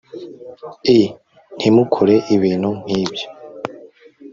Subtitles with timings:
[0.97, 0.99] i
[1.57, 3.27] ntimukore ibintu nk'ibyo